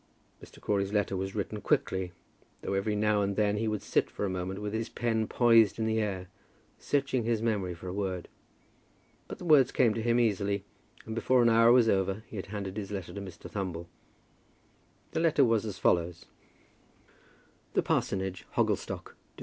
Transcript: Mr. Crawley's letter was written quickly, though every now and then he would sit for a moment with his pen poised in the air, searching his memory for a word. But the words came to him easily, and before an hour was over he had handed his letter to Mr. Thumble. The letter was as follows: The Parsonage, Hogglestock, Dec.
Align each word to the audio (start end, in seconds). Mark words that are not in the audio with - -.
Mr. 0.43 0.59
Crawley's 0.59 0.91
letter 0.91 1.15
was 1.15 1.35
written 1.35 1.61
quickly, 1.61 2.11
though 2.63 2.73
every 2.73 2.95
now 2.95 3.21
and 3.21 3.35
then 3.35 3.57
he 3.57 3.67
would 3.67 3.83
sit 3.83 4.09
for 4.09 4.25
a 4.25 4.31
moment 4.31 4.59
with 4.59 4.73
his 4.73 4.89
pen 4.89 5.27
poised 5.27 5.77
in 5.77 5.85
the 5.85 5.99
air, 6.01 6.27
searching 6.79 7.23
his 7.23 7.39
memory 7.39 7.75
for 7.75 7.87
a 7.87 7.93
word. 7.93 8.27
But 9.27 9.37
the 9.37 9.45
words 9.45 9.71
came 9.71 9.93
to 9.93 10.01
him 10.01 10.19
easily, 10.19 10.63
and 11.05 11.13
before 11.13 11.43
an 11.43 11.49
hour 11.49 11.71
was 11.71 11.87
over 11.87 12.23
he 12.25 12.37
had 12.37 12.47
handed 12.47 12.77
his 12.77 12.89
letter 12.89 13.13
to 13.13 13.21
Mr. 13.21 13.47
Thumble. 13.47 13.85
The 15.11 15.19
letter 15.19 15.45
was 15.45 15.67
as 15.67 15.77
follows: 15.77 16.25
The 17.75 17.83
Parsonage, 17.83 18.47
Hogglestock, 18.55 19.13
Dec. 19.37 19.39